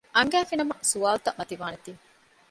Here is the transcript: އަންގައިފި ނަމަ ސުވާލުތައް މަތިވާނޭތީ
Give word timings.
އަންގައިފި 0.15 0.55
ނަމަ 0.59 0.75
ސުވާލުތައް 0.91 1.37
މަތިވާނޭތީ 1.39 1.91